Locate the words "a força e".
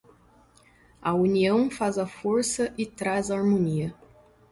1.99-2.87